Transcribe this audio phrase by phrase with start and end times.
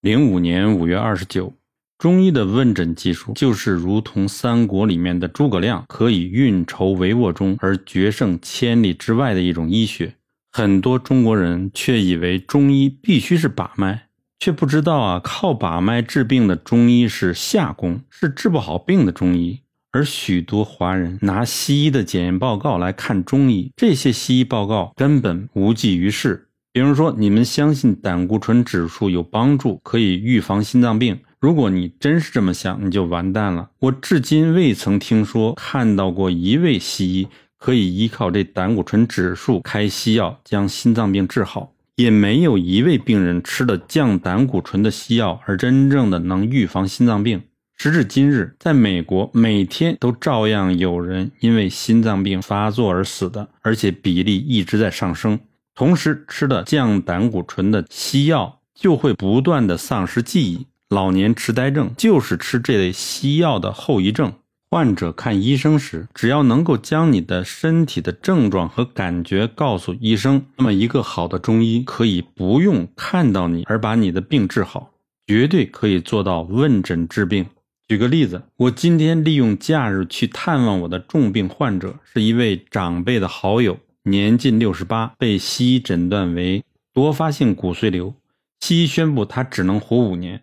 [0.00, 1.52] 零五年五月二十九，
[1.98, 10.14] 中医的问诊技术就是如同三国里面的诸葛亮，可以运筹帷幄中而决胜千里之外的一种医学。
[10.52, 14.06] 很多中国人却以为中医必须是把脉，
[14.38, 19.58] 却不知道啊，靠把脉治病的中医是下工，是治不好病的中医。
[19.90, 26.47] 而许多华人拿西医的检验报告来看中医，这些西医报告根本无济于事。
[26.78, 31.18] 比如说，你们相信胆固醇指数有帮助，可以预防心脏病。
[31.40, 33.68] 如果你真是这么想，你就完蛋了。
[33.80, 37.26] 我至今未曾听说看到过一位西医
[37.58, 47.42] 可以依靠这胆固醇指数开西药将心脏病治好，也没有一位病人吃了降胆固醇的西药而真正的能预防心脏病。
[47.76, 55.40] 时至今日，在美国，每天都照样有人因为心脏病发作而死的，而且比例一直在上升。
[55.78, 64.32] 同时吃的降胆固醇的西药就会不断的丧失记忆，老年痴呆症就是吃这类西药的后遗症。
[64.68, 74.90] 患者看医生时，只要能够将你的身体的症状和感觉告诉医生，那么一个好的中医可以不用看到你而把你的病治好，
[75.28, 77.46] 绝对可以做到问诊治病。
[77.86, 83.78] 举个例子，我今天利用假日去探望我的重病患者，是一位长辈的好友。
[84.10, 88.14] 年近六十八，被西医诊断为多发性骨髓瘤。
[88.60, 90.42] 西医宣布他只能活五年。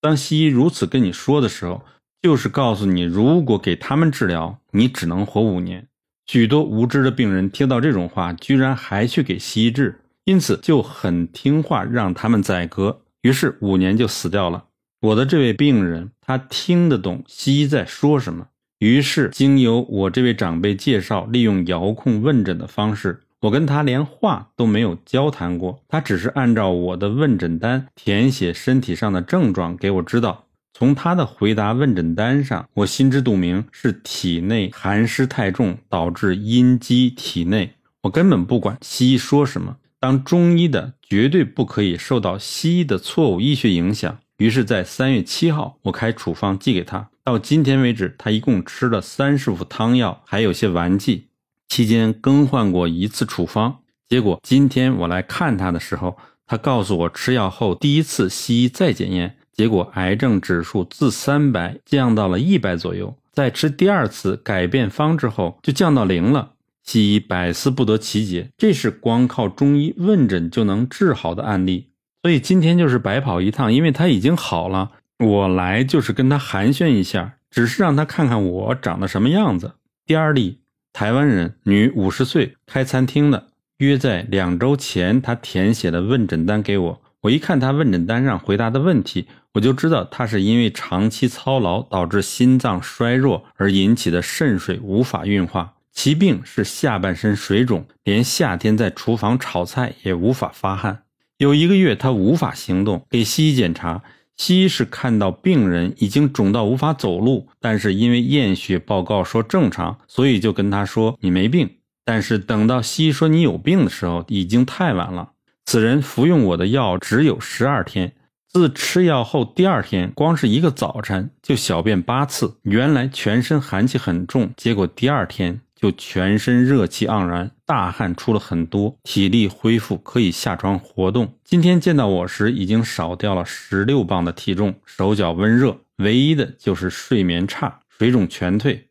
[0.00, 1.82] 当西医如此跟你说的时候，
[2.22, 5.86] 就是告诉你，如果给他们治疗，你只能活五年。
[6.26, 13.02] 许多无知的病人听到这种话，居然还去给西医治，因此就很听话，让他们宰割。
[13.22, 14.64] 于是五年就死掉了。
[15.00, 18.48] 我的这位病人，他听得懂西医在说什么。
[18.80, 30.46] 于是，经由我这位长辈介绍，利用遥控问诊的方式，我跟他连话都没有交谈过，他只是按照我的问诊单填写身体上的症状给我知道。
[30.72, 37.74] 从他的回答问诊单上，我心知肚明是体内寒湿太重导致阴积体内。
[38.04, 44.20] 我根本不管西医说什么，当中医的绝对不可以受到西医的错误医学影响。
[44.40, 47.10] 于是，在三月七号，我开处方寄给他。
[47.22, 51.26] 到今天为止，他一共吃了三十副汤药，还有些丸剂。
[51.68, 53.80] 期间更换过一次处方。
[54.08, 63.14] 结果今天我来看他的时候，他告诉我，吃药后第一次西医再检验，结果癌症指数自三百降到了一百左右。
[63.34, 66.52] 在吃第二次改变方之后，就降到零了。
[66.82, 71.89] 西医百思不得其解，这是光靠中医问诊就能治好的案例。
[72.22, 74.90] 所以今天就是白跑一趟，因为他已经好了。
[75.18, 79.72] 我来就是跟他寒暄一下，只是让他看看我长得什么样子。
[80.06, 80.60] 第二例，
[80.92, 83.48] 台湾人，女，五十岁，开餐厅的。
[83.78, 87.02] 约在两周前，他填写的问诊单给我。
[87.22, 95.74] 我一看他问诊单上回答的问题，我就知道他是因为长期操劳导致心脏衰弱而引起的肾水无法运化。
[95.92, 101.02] 其病是下半身水肿，连夏天在厨房炒菜也无法发汗。
[101.40, 104.02] 有一个月，他无法行动，给西医检查，
[104.36, 111.76] 西医是看到病人已经肿到无法走路，但是因为验血报告说正常，所以就跟他说你没病。
[112.04, 115.30] 但是等到西医说你有病的时候，已经太晚了。
[115.64, 118.12] 此人服用我的药只有十二天，
[118.46, 125.62] 自吃药后第二天，光是一个早晨就小便八次，原来全身寒气很重，结果第二天。
[125.80, 131.32] 就全身热气盎然，大汗出了很多，体力恢复，可以下床活动。
[131.42, 138.88] 今天见到我时，已经少掉了十六磅的体重，手脚温热，唯一的就是睡眠差，水肿全退。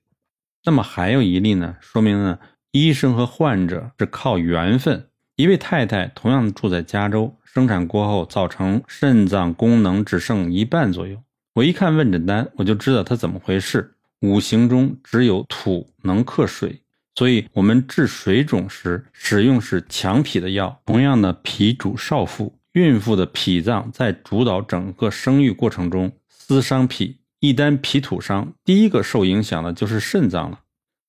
[0.65, 2.39] 那么还有一例呢，说明呢，
[2.71, 5.05] 医生和患者是靠缘分。
[5.35, 11.21] 一位太太同样住在加州，生产过后造成肾脏功能只剩一半左右。
[11.53, 13.93] 我一看问诊单，我就知道她怎么回事。
[14.21, 16.81] 五行中只有土能克水，
[17.15, 20.81] 所以我们治水肿时使用是强脾的药。
[20.85, 30.59] 同样的，脾主少妇，孕妇的脾脏在主导整个生育过程中，思伤脾，一旦脾土伤，第一个受影响的就是肾脏了。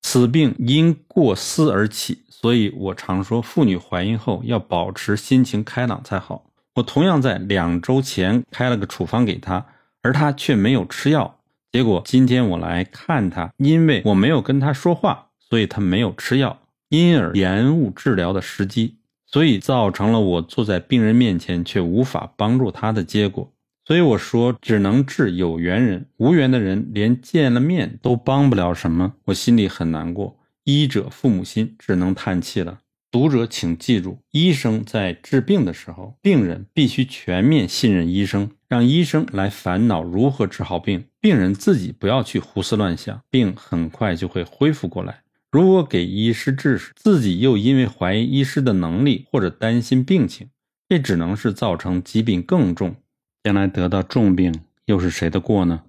[0.02, 6.46] 此病因过思而起，所以我常说，妇女怀孕后要保持心情开朗才好。
[6.76, 9.66] 我同样在两周前开了个处方给她，
[10.02, 11.39] 而她却没有吃药。
[11.72, 16.58] 结果今天我来看他，因为我没有跟他说话，所以他没有吃药，
[16.88, 23.52] 因而延误治疗的时机，所以造成了我坐在病人面前却无法帮助他的结果。
[23.84, 30.38] 所以我说，只能治有缘人，无缘的人连见了面都帮不了什么，我心里很难过。
[30.64, 32.78] 医者父母心，只能叹气了。
[33.12, 45.22] 读者请记住，医生在治病的时候，病人必须全面信任医生，让医生来烦恼如何治好病，病人自己不要去胡思乱想，病很快就会恢复过来。
[45.50, 50.48] 如果给医师治时，自己又因为怀疑医师的能力或者担心病情，
[50.88, 52.94] 这只能是造成疾病更重，
[53.42, 54.54] 将来得到重病
[54.84, 55.82] 又是谁的过呢？